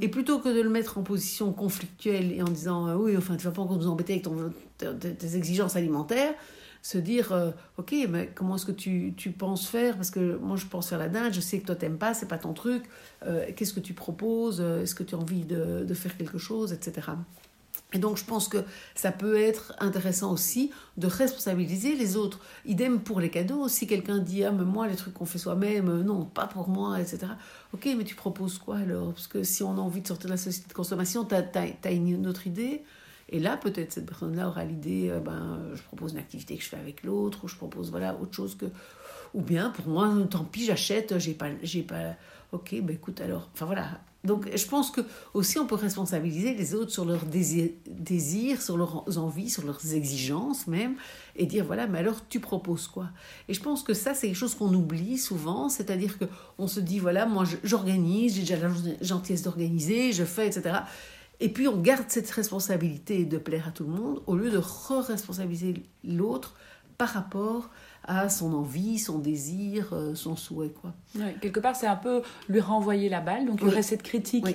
Et 0.02 0.10
plutôt 0.10 0.40
que 0.40 0.50
de 0.50 0.60
le 0.60 0.70
mettre 0.70 0.98
en 0.98 1.04
position 1.04 1.54
conflictuelle 1.54 2.34
et 2.34 2.42
en 2.42 2.50
disant 2.50 2.88
euh, 2.88 2.96
oui, 2.96 3.16
enfin, 3.18 3.38
tu 3.38 3.46
vas 3.46 3.52
pas 3.52 3.62
encore 3.62 3.78
nous 3.78 3.88
embêter 3.88 4.22
avec 4.22 5.18
tes 5.18 5.36
exigences 5.38 5.76
alimentaires, 5.78 6.34
se 6.86 7.00
dire 7.00 7.32
euh, 7.32 7.50
ok 7.80 7.96
mais 8.10 8.30
comment 8.36 8.58
est-ce 8.58 8.66
que 8.68 8.72
tu, 8.72 9.16
tu, 9.18 9.32
penses 9.32 9.68
faire? 9.68 9.96
Parce 9.96 10.12
que 10.12 10.36
moi 10.36 10.56
je 10.56 10.68
pense 10.68 10.90
faire 10.90 11.00
la 11.00 11.10
dinde 11.10 11.34
je 11.34 11.42
sais 11.42 11.60
que 11.60 11.66
toi 11.66 11.74
t'aimes 11.74 11.98
pas 11.98 12.14
c'est 12.14 12.28
pas 12.28 12.38
ton 12.38 12.54
truc. 12.54 12.84
Euh, 13.26 13.48
qu'est-ce 13.56 13.74
que 13.74 13.80
tu 13.80 13.96
proposes? 13.96 14.62
Est-ce 14.62 14.94
que 14.94 15.02
tu 15.02 15.16
as 15.16 15.18
envie 15.18 15.46
de, 15.46 15.84
de, 15.84 15.94
faire 15.96 16.16
quelque 16.16 16.38
chose 16.38 16.74
etc 16.74 17.14
et 17.94 17.98
donc 17.98 18.18
je 18.18 18.26
pense 18.26 18.48
que 18.48 18.64
ça 18.94 19.12
peut 19.12 19.36
être 19.36 19.74
intéressant 19.80 20.32
aussi 20.32 20.72
de 20.98 21.08
responsabiliser 21.08 21.96
les 21.96 22.18
autres. 22.18 22.40
Idem 22.66 23.00
pour 23.00 23.20
les 23.20 23.30
cadeaux. 23.30 23.68
Si 23.68 23.88
quelqu'un 23.88 24.20
dit 24.20 24.44
ah 24.44 24.52
mais 24.52 24.64
moi 24.64 24.88
les 24.88 24.96
trucs 24.96 25.14
qu'on 25.16 25.26
fait 25.26 25.40
soi-même 25.40 25.90
euh, 25.90 26.04
non 26.04 26.24
pas 26.24 26.46
pour 26.46 26.70
moi 26.70 27.00
etc 27.00 27.28
ok 27.74 27.90
mais 27.98 28.04
tu 28.04 28.14
proposes 28.14 28.60
quoi 28.60 28.78
alors? 28.78 29.12
Parce 29.12 29.28
que 29.28 29.42
si 29.42 29.64
on 29.64 29.72
a 29.72 29.82
envie 29.82 30.02
de 30.02 30.08
sortir 30.08 30.28
de 30.28 30.34
la 30.34 30.38
société 30.38 30.68
de 30.68 30.74
consommation 30.74 31.26
tu 31.26 31.34
as, 31.34 31.92
une 31.92 32.28
autre 32.28 32.46
idée 32.46 32.84
et 33.30 33.40
là, 33.40 33.58
peut-être 33.58 33.92
cette 33.92 34.06
personne-là 34.06 34.48
aura 34.48 34.64
l'idée, 34.66 35.10
euh, 35.10 35.20
ben, 35.20 35.60
je 35.74 35.82
propose 35.82 36.14
une 36.14 36.20
activité 36.20 36.56
que 36.58 36.64
je 36.64 36.70
fais 36.70 36.78
avec 36.78 37.04
l'autre, 37.04 37.44
ou 37.44 37.48
je 37.48 37.56
propose 37.56 37.90
voilà 37.90 38.16
autre 38.22 38.34
chose 38.34 38.56
que, 38.56 38.66
ou 39.34 39.42
bien 39.42 39.72
pour 39.72 39.88
moi, 39.88 40.14
tant 40.30 40.44
pis, 40.44 40.66
j'achète, 40.66 41.18
j'ai 41.18 41.34
pas, 41.34 41.48
j'ai 41.64 41.82
pas, 41.82 42.16
ok, 42.52 42.76
ben 42.82 42.96
écoute 42.96 43.22
alors, 43.22 43.50
enfin 43.54 43.66
voilà. 43.66 44.00
Donc 44.24 44.50
je 44.56 44.66
pense 44.66 44.90
que 44.90 45.02
aussi 45.36 45.60
on 45.60 45.68
peut 45.68 45.76
responsabiliser 45.76 46.56
les 46.56 46.74
autres 46.74 46.92
sur 46.92 47.06
leurs 47.06 47.26
désirs, 47.26 48.62
sur 48.62 48.76
leurs 48.76 49.18
envies, 49.20 49.52
sur 49.52 49.64
leurs 49.64 49.94
exigences 49.94 50.66
même, 50.66 50.96
et 51.36 51.46
dire 51.46 51.64
voilà, 51.64 51.86
mais 51.86 52.00
alors 52.00 52.28
tu 52.28 52.40
proposes 52.40 52.88
quoi? 52.88 53.10
Et 53.48 53.54
je 53.54 53.62
pense 53.62 53.84
que 53.84 53.94
ça 53.94 54.16
c'est 54.16 54.28
quelque 54.28 54.38
chose 54.38 54.56
qu'on 54.56 54.74
oublie 54.74 55.20
souvent, 55.20 55.70
c'est-à-dire 55.70 56.18
que 56.18 56.26
on 56.58 56.68
se 56.68 56.80
dit 56.80 56.98
voilà, 56.98 57.28
moi 57.28 57.44
j'organise, 57.64 58.36
j'ai 58.36 58.42
déjà 58.42 58.58
la 58.58 58.74
gentillesse 59.02 59.44
d'organiser, 59.44 60.12
je 60.12 60.24
fais, 60.24 60.48
etc. 60.48 60.80
Et 61.40 61.50
puis 61.50 61.68
on 61.68 61.78
garde 61.78 62.06
cette 62.08 62.30
responsabilité 62.30 63.26
de 63.26 63.38
plaire 63.38 63.68
à 63.68 63.72
tout 63.72 63.84
le 63.84 63.92
monde 63.92 64.22
au 64.28 64.36
lieu 64.36 64.50
de 64.50 64.58
re-responsabiliser 64.58 65.84
l'autre 66.04 66.56
par 66.98 67.10
rapport 67.10 67.70
à 68.08 68.30
son 68.30 68.54
envie, 68.54 69.00
son 69.00 69.20
désir, 69.20 69.90
euh, 69.92 70.16
son 70.16 70.36
souhait. 70.36 70.70
Quoi. 70.70 70.94
quelque 71.42 71.60
part, 71.60 71.76
c'est 71.76 71.88
un 71.88 71.96
peu 71.96 72.22
lui 72.48 72.60
renvoyer 72.60 73.10
la 73.10 73.20
balle. 73.20 73.46
Donc, 73.46 73.60
il 73.62 73.68
y 73.68 73.72
aurait 73.72 73.82
cette 73.82 74.04
critique 74.04 74.46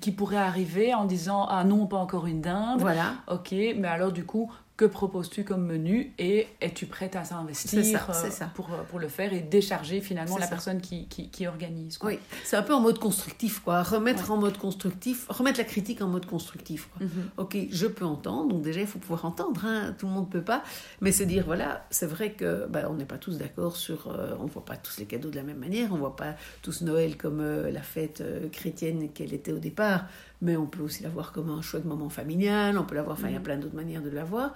qui, 0.00 0.10
pourrait 0.10 0.36
arriver 0.36 0.92
en 0.92 1.04
disant 1.04 1.46
Ah 1.48 1.64
non, 1.64 1.86
pas 1.86 1.98
encore 1.98 2.26
une 2.26 2.40
dinde. 2.40 2.80
Voilà. 2.80 3.14
Ok, 3.28 3.52
mais 3.52 3.86
alors, 3.86 4.12
du 4.12 4.24
coup, 4.24 4.50
que 4.76 4.84
proposes-tu 4.84 5.44
comme 5.44 5.64
menu 5.64 6.12
et 6.18 6.48
es-tu 6.60 6.84
prête 6.84 7.16
à 7.16 7.24
s'investir 7.24 7.80
euh, 8.10 8.46
Pour, 8.54 8.70
euh, 8.72 8.82
pour 8.90 8.98
le 8.98 9.08
faire 9.08 9.32
et 9.32 9.40
décharger 9.40 10.02
finalement 10.02 10.36
la 10.36 10.46
personne 10.46 10.82
qui, 10.82 11.06
qui, 11.06 11.46
organise 11.46 11.98
Oui, 12.02 12.18
c'est 12.44 12.56
un 12.56 12.62
peu 12.62 12.74
en 12.74 12.80
mode 12.80 12.98
constructif, 12.98 13.60
quoi. 13.60 13.82
Remettre 13.82 14.30
en 14.30 14.36
mode 14.36 14.58
constructif, 14.58 15.26
remettre 15.30 15.58
la 15.58 15.64
critique 15.64 16.02
en 16.02 16.08
mode 16.08 16.26
constructif. 16.26 16.90
Mhm. 17.00 17.08
Ok, 17.38 17.56
je 17.70 17.86
peux 17.86 18.04
entendre, 18.04 18.48
donc 18.48 18.62
déjà 18.62 18.80
il 18.80 18.86
faut 18.86 18.98
pouvoir 18.98 19.24
entendre, 19.24 19.64
hein. 19.64 19.94
tout 19.98 20.06
le 20.06 20.12
monde 20.12 20.26
ne 20.26 20.32
peut 20.32 20.44
pas, 20.44 20.62
mais 21.00 21.10
c'est 21.10 21.26
dire, 21.26 21.44
voilà, 21.46 21.86
c'est 21.90 22.06
vrai 22.06 22.32
que 22.32 22.66
bah, 22.66 22.88
on 22.90 22.94
n'est 22.94 23.06
pas 23.06 23.18
tous 23.18 23.38
d'accord 23.38 23.76
sur, 23.76 24.08
euh, 24.08 24.34
on 24.40 24.44
ne 24.44 24.50
voit 24.50 24.64
pas 24.64 24.76
tous 24.76 24.98
les 24.98 25.06
cadeaux 25.06 25.30
de 25.30 25.36
la 25.36 25.42
même 25.42 25.58
manière, 25.58 25.92
on 25.92 25.94
ne 25.94 26.00
voit 26.00 26.16
pas 26.16 26.34
tous 26.60 26.82
Noël 26.82 27.16
comme 27.16 27.42
la 27.42 27.82
fête 27.82 28.22
chrétienne 28.52 29.10
qu'elle 29.12 29.32
était 29.32 29.52
au 29.52 29.58
départ, 29.58 30.04
mais 30.42 30.56
on 30.56 30.66
peut 30.66 30.82
aussi 30.82 31.02
l'avoir 31.02 31.32
comme 31.32 31.50
un 31.50 31.62
chouette 31.62 31.86
moment 31.86 32.10
familial, 32.10 32.76
on 32.76 32.84
peut 32.84 32.94
l'avoir, 32.94 33.16
enfin 33.16 33.28
il 33.28 33.32
y 33.32 33.36
a 33.36 33.38
mhm. 33.38 33.44
plein 33.44 33.56
d'autres 33.56 33.76
manières 33.76 34.02
de 34.02 34.10
l'avoir. 34.10 34.52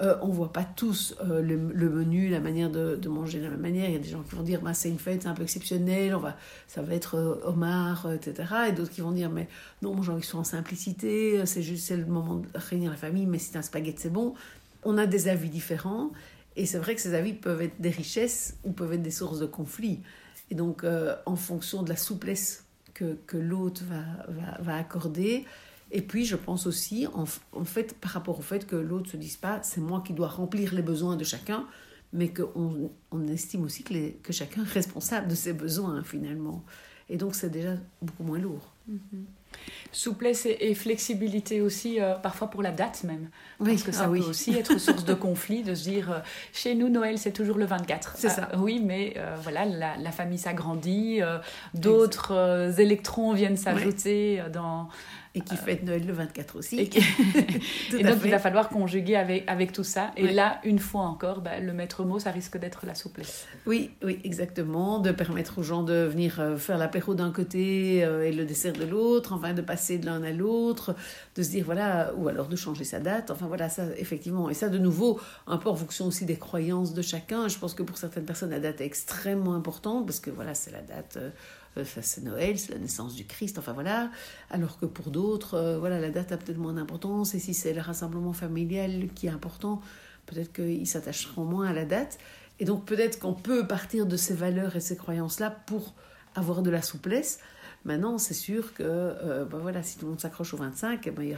Euh, 0.00 0.16
on 0.22 0.28
voit 0.28 0.52
pas 0.52 0.64
tous 0.64 1.16
euh, 1.24 1.42
le, 1.42 1.56
menu, 1.90 2.28
la 2.28 2.38
manière 2.38 2.70
de, 2.70 3.08
manger 3.08 3.38
de 3.38 3.44
la 3.44 3.50
même 3.50 3.60
manière. 3.60 3.86
Il 3.88 3.92
y 3.92 3.96
a 3.96 4.00
des 4.00 4.08
gens 4.08 4.22
qui 4.22 4.36
vont 4.36 4.42
dire, 4.42 4.60
bah, 4.60 4.72
c'est 4.72 4.88
une 4.88 4.98
fête, 4.98 5.22
c'est 5.22 5.28
un 5.28 5.34
peu 5.34 5.42
exceptionnel, 5.42 6.14
on 6.14 6.20
va, 6.20 6.36
ça 6.68 6.82
va 6.82 6.94
être 6.94 7.16
euh, 7.16 7.40
homard, 7.44 8.08
etc. 8.12 8.48
Et 8.68 8.72
d'autres 8.72 8.92
qui 8.92 9.00
vont 9.00 9.10
dire, 9.10 9.28
mais 9.28 9.48
non, 9.82 9.94
moi 9.94 10.04
j'ai 10.04 10.12
envie 10.12 10.24
soit 10.24 10.38
en 10.38 10.44
simplicité, 10.44 11.44
c'est 11.46 11.62
juste 11.62 11.90
le 11.90 12.06
moment 12.06 12.36
de 12.36 12.46
réunir 12.54 12.92
la 12.92 12.96
famille, 12.96 13.26
mais 13.26 13.38
si 13.38 13.50
c'est 13.50 13.58
un 13.58 13.62
spaghetti, 13.62 14.02
c'est 14.02 14.12
bon. 14.12 14.34
On 14.84 14.98
a 14.98 15.06
des 15.06 15.26
avis 15.26 15.50
différents. 15.50 16.12
Et 16.54 16.66
c'est 16.66 16.78
vrai 16.78 16.94
que 16.94 17.00
ces 17.00 17.14
avis 17.14 17.34
peuvent 17.34 17.62
être 17.62 17.80
des 17.80 17.90
richesses 17.90 18.56
ou 18.64 18.72
peuvent 18.72 18.92
être 18.92 19.02
des 19.02 19.10
sources 19.12 19.38
de 19.38 19.46
conflits. 19.46 20.00
Et 20.50 20.54
donc, 20.54 20.84
en 21.26 21.36
fonction 21.36 21.82
de 21.82 21.88
la 21.88 21.96
souplesse 21.96 22.64
que, 22.94 23.16
que 23.26 23.36
va, 24.60 24.74
accorder, 24.74 25.44
et 25.90 26.02
puis, 26.02 26.24
je 26.24 26.36
pense 26.36 26.66
aussi, 26.66 27.06
en, 27.14 27.24
fait, 27.64 27.94
par 27.94 28.12
rapport 28.12 28.38
au 28.38 28.42
fait 28.42 28.66
que 28.66 28.76
l'autre 28.76 29.06
ne 29.06 29.12
se 29.12 29.16
dise 29.16 29.36
pas, 29.36 29.60
c'est 29.62 29.80
moi 29.80 30.02
qui 30.06 30.12
dois 30.12 30.28
remplir 30.28 30.74
les 30.74 30.82
besoins 30.82 31.16
de 31.16 31.24
chacun, 31.24 31.66
mais 32.12 32.28
qu'on 32.28 32.90
on 33.10 33.28
estime 33.28 33.64
aussi 33.64 33.82
que, 33.84 33.94
les, 33.94 34.12
que 34.22 34.32
chacun 34.32 34.62
est 34.64 34.72
responsable 34.72 35.28
de 35.28 35.34
ses 35.34 35.54
besoins, 35.54 36.02
finalement. 36.04 36.62
Et 37.08 37.16
donc, 37.16 37.34
c'est 37.34 37.50
déjà 37.50 37.74
beaucoup 38.02 38.22
moins 38.22 38.38
lourd. 38.38 38.70
Mm-hmm. 38.90 39.24
Souplesse 39.92 40.46
et, 40.46 40.74
flexibilité 40.74 41.62
aussi, 41.62 41.98
euh, 42.00 42.14
parfois 42.16 42.48
pour 42.48 42.62
la 42.62 42.70
date 42.70 43.04
même. 43.04 43.30
Parce 43.58 43.82
que 43.82 43.92
ça 43.92 44.04
ah 44.04 44.08
peut 44.08 44.18
aussi 44.18 44.54
être 44.54 44.78
source 44.78 45.06
de 45.06 45.14
conflit, 45.14 45.62
de 45.62 45.74
se 45.74 45.84
dire, 45.84 46.12
euh, 46.12 46.18
chez 46.52 46.74
nous, 46.74 46.90
Noël, 46.90 47.18
c'est 47.18 47.32
toujours 47.32 47.56
le 47.56 47.64
24. 47.64 48.16
C'est 48.18 48.28
ça. 48.28 48.50
Euh, 48.52 48.58
oui, 48.58 48.82
mais 48.84 49.16
voilà, 49.42 49.64
la, 49.64 49.96
la 49.96 50.12
famille 50.12 50.38
s'agrandit, 50.38 51.20
d'autres 51.72 52.78
électrons 52.78 53.32
viennent 53.32 53.56
s'ajouter 53.56 54.42
dans 54.52 54.88
et 55.38 55.40
qui 55.40 55.56
fête 55.56 55.82
Noël 55.84 56.04
le 56.04 56.12
24 56.12 56.56
aussi. 56.56 56.80
Et, 56.80 56.84
donc, 58.02 58.18
il 58.24 58.30
va 58.30 58.38
falloir 58.38 58.68
conjuguer 58.68 59.16
avec, 59.16 59.44
avec 59.46 59.72
tout 59.72 59.84
ça. 59.84 60.10
Et 60.16 60.28
là, 60.32 60.60
une 60.64 60.78
fois 60.78 61.02
encore, 61.02 61.40
bah, 61.40 61.60
le 61.60 61.72
maître 61.72 62.04
mot, 62.04 62.18
ça 62.18 62.30
risque 62.30 62.58
d'être 62.58 62.86
la 62.86 62.94
souplesse. 62.94 63.46
Oui, 63.66 63.90
oui, 64.02 64.18
exactement. 64.24 64.98
De 64.98 65.12
permettre 65.12 65.58
aux 65.58 65.62
gens 65.62 65.82
de 65.82 66.04
venir 66.04 66.40
euh, 66.40 66.56
faire 66.56 66.78
l'apéro 66.78 67.14
d'un 67.14 67.30
côté 67.30 68.04
euh, 68.04 68.24
et 68.24 68.32
le 68.32 68.44
dessert 68.44 68.72
de 68.72 68.84
l'autre, 68.84 69.32
enfin, 69.32 69.54
de 69.54 69.62
passer 69.62 69.98
de 69.98 70.06
l'un 70.06 70.22
à 70.22 70.32
l'autre, 70.32 70.96
de 71.36 71.42
se 71.42 71.50
dire, 71.50 71.64
voilà, 71.64 72.12
ou 72.16 72.28
alors 72.28 72.48
de 72.48 72.56
changer 72.56 72.84
sa 72.84 72.98
date. 72.98 73.30
Enfin, 73.30 73.46
voilà, 73.46 73.68
ça, 73.68 73.84
effectivement. 73.96 74.50
Et 74.50 74.54
ça, 74.54 74.68
de 74.68 74.78
nouveau, 74.78 75.20
un 75.46 75.58
peu 75.58 75.68
en 75.68 75.76
fonction 75.76 76.06
aussi 76.06 76.24
des 76.24 76.36
croyances 76.36 76.94
de 76.94 77.02
chacun. 77.02 77.48
Je 77.48 77.58
pense 77.58 77.74
que 77.74 77.82
pour 77.82 77.96
certaines 77.96 78.24
personnes, 78.24 78.50
la 78.50 78.60
date 78.60 78.80
est 78.80 78.86
extrêmement 78.86 79.54
importante 79.54 80.06
parce 80.06 80.20
que, 80.20 80.30
voilà, 80.30 80.54
c'est 80.54 80.72
la 80.72 80.82
date. 80.82 81.16
Euh, 81.16 81.28
euh, 81.28 81.30
c'est 81.84 82.22
Noël, 82.22 82.58
c'est 82.58 82.72
la 82.72 82.78
naissance 82.78 83.14
du 83.14 83.24
Christ, 83.24 83.58
enfin 83.58 83.72
voilà. 83.72 84.10
Alors 84.50 84.78
que 84.78 84.86
pour 84.86 85.10
d'autres, 85.10 85.54
euh, 85.54 85.78
voilà, 85.78 86.00
la 86.00 86.10
date 86.10 86.32
a 86.32 86.36
peut-être 86.36 86.58
moins 86.58 86.74
d'importance. 86.74 87.34
Et 87.34 87.38
si 87.38 87.54
c'est 87.54 87.72
le 87.72 87.80
rassemblement 87.80 88.32
familial 88.32 89.08
qui 89.14 89.26
est 89.26 89.30
important, 89.30 89.80
peut-être 90.26 90.52
qu'ils 90.52 90.86
s'attacheront 90.86 91.44
moins 91.44 91.66
à 91.66 91.72
la 91.72 91.84
date. 91.84 92.18
Et 92.60 92.64
donc 92.64 92.84
peut-être 92.84 93.18
qu'on 93.18 93.34
peut 93.34 93.66
partir 93.66 94.06
de 94.06 94.16
ces 94.16 94.34
valeurs 94.34 94.76
et 94.76 94.80
ces 94.80 94.96
croyances-là 94.96 95.50
pour 95.50 95.94
avoir 96.34 96.62
de 96.62 96.70
la 96.70 96.82
souplesse. 96.82 97.38
Maintenant, 97.84 98.18
c'est 98.18 98.34
sûr 98.34 98.74
que 98.74 98.82
euh, 98.82 99.44
ben 99.44 99.58
voilà, 99.58 99.82
si 99.82 99.96
tout 99.96 100.04
le 100.04 100.10
monde 100.10 100.20
s'accroche 100.20 100.52
au 100.52 100.56
25, 100.56 101.06
eh 101.06 101.10
ben, 101.10 101.36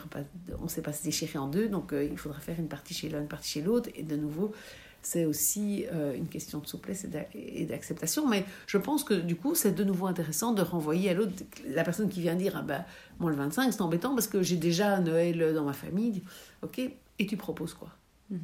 on 0.59 0.65
ne 0.65 0.69
sait 0.69 0.83
pas 0.83 0.93
se 0.93 1.05
déchirer 1.05 1.39
en 1.39 1.49
deux, 1.49 1.69
donc 1.69 1.93
il 1.93 2.17
faudra 2.17 2.41
faire 2.41 2.59
une 2.59 2.69
partie 2.69 2.95
chez 2.95 3.09
l'un, 3.11 3.21
une 3.21 3.29
partie 3.29 3.51
chez 3.51 3.63
l'autre. 3.63 3.91
Et 3.95 4.03
de 4.03 4.17
nouveau, 4.17 4.53
c'est 5.02 5.25
aussi 5.25 5.87
euh, 5.92 6.14
une 6.14 6.28
question 6.28 6.59
de 6.59 6.66
souplesse 6.66 7.07
et 7.35 7.64
d'acceptation. 7.64 8.28
Mais 8.28 8.45
je 8.66 8.78
pense 8.78 9.04
que 9.04 9.14
du 9.14 9.37
coup, 9.37 9.54
c'est 9.54 9.73
de 9.73 9.85
nouveau 9.85 10.07
intéressant 10.07 10.52
de 10.52 10.62
renvoyer 10.62 11.11
à 11.11 11.14
l'autre, 11.14 11.33
la 11.66 11.85
personne 11.85 12.09
qui 12.09 12.21
vient 12.21 12.35
dire 12.35 12.54
Ah 12.57 12.62
ben, 12.62 12.85
moi 13.19 13.30
le 13.30 13.37
25, 13.37 13.73
c'est 13.73 13.80
embêtant 13.80 14.14
parce 14.14 14.28
que 14.28 14.42
j'ai 14.42 14.57
déjà 14.57 15.00
Noël 15.00 15.54
dans 15.54 15.64
ma 15.64 15.73
famille. 15.73 16.23
Ok, 16.62 16.78
et 16.78 17.26
tu 17.26 17.37
proposes 17.37 17.75
quoi? 17.75 17.90
Mm-hmm. 18.33 18.38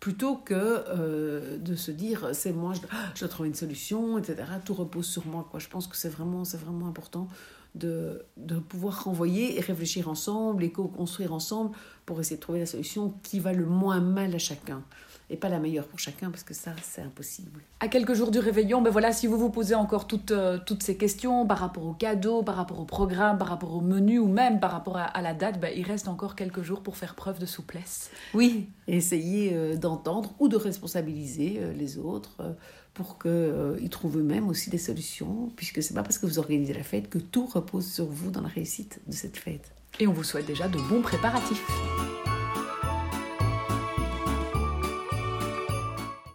Plutôt 0.00 0.36
que 0.36 0.54
euh, 0.54 1.58
de 1.58 1.74
se 1.74 1.90
dire 1.90 2.28
C'est 2.32 2.52
moi, 2.52 2.74
je, 2.74 2.80
je, 3.14 3.20
dois 3.20 3.28
trouver 3.28 3.48
une 3.48 3.54
solution, 3.54 4.18
etc. 4.18 4.44
Tout 4.64 4.74
repose 4.74 5.06
sur 5.06 5.26
moi. 5.26 5.46
Quoi. 5.50 5.58
Je 5.58 5.68
pense 5.68 5.86
que 5.86 5.96
c'est 5.96 6.08
vraiment, 6.08 6.42
vraiment 6.42 6.86
important 6.86 7.28
de, 7.74 8.22
de 8.36 8.58
pouvoir 8.58 9.04
renvoyer 9.04 9.58
et 9.58 9.60
réfléchir 9.60 10.08
ensemble 10.08 10.64
et 10.64 10.70
co-construire 10.70 11.32
ensemble 11.32 11.76
pour 12.06 12.20
essayer 12.20 12.36
de 12.36 12.40
trouver 12.40 12.60
la 12.60 12.66
solution 12.66 13.14
qui 13.22 13.40
va 13.40 13.52
le 13.52 13.66
moins 13.66 14.00
mal 14.00 14.34
à 14.34 14.38
chacun 14.38 14.82
et 15.30 15.36
pas 15.36 15.48
la 15.48 15.58
meilleure 15.58 15.86
pour 15.86 15.98
chacun 15.98 16.30
parce 16.30 16.42
que 16.42 16.54
ça 16.54 16.72
c'est 16.82 17.02
impossible. 17.02 17.60
À 17.80 17.88
quelques 17.88 18.14
jours 18.14 18.30
du 18.30 18.38
réveillon, 18.38 18.80
ben 18.82 18.90
voilà, 18.90 19.12
si 19.12 19.26
vous 19.26 19.38
vous 19.38 19.50
posez 19.50 19.74
encore 19.74 20.06
toutes, 20.06 20.30
euh, 20.30 20.58
toutes 20.64 20.82
ces 20.82 20.96
questions 20.96 21.46
par 21.46 21.58
rapport 21.58 21.86
aux 21.86 21.92
cadeaux, 21.92 22.42
par 22.42 22.56
rapport 22.56 22.80
au 22.80 22.84
programme, 22.84 23.38
par 23.38 23.48
rapport 23.48 23.74
au 23.74 23.80
menu 23.80 24.18
ou 24.18 24.28
même 24.28 24.60
par 24.60 24.70
rapport 24.70 24.96
à, 24.96 25.22
la 25.22 25.34
date, 25.34 25.60
ben, 25.60 25.72
il 25.74 25.84
reste 25.84 26.08
encore 26.08 26.34
quelques 26.34 26.62
jours 26.62 26.82
pour 26.82 26.96
faire 26.96 27.14
preuve 27.14 27.38
de 27.38 27.46
souplesse. 27.46 28.10
Oui, 28.34 28.68
essayer 28.86 29.52
euh, 29.54 29.76
d'entendre 29.76 30.32
ou 30.38 30.48
de 30.48 30.56
responsabiliser 30.56 31.58
euh, 31.60 31.72
les 31.72 31.98
autres 31.98 32.56
pour 32.94 33.18
qu'ils 33.18 33.90
trouvent 33.90 34.18
eux-mêmes 34.18 34.48
aussi 34.48 34.70
des 34.70 34.78
solutions, 34.78 35.52
puisque 35.54 35.82
c'est 35.82 35.94
pas 35.94 36.02
parce 36.02 36.18
que 36.18 36.26
vous 36.26 36.40
organisez 36.40 36.74
la 36.74 36.82
fête 36.82 37.08
que 37.08 37.18
tout 37.18 37.46
repose 37.46 37.86
sur 37.86 38.06
vous 38.06 38.30
dans 38.30 38.40
la 38.40 38.48
réussite 38.48 39.00
de 39.06 39.12
cette 39.12 39.36
fête. 39.36 39.72
Et 40.00 40.08
on 40.08 40.12
vous 40.12 40.24
souhaite 40.24 40.46
déjà 40.46 40.66
de 40.66 40.78
bons 40.88 41.02
préparatifs. 41.02 41.64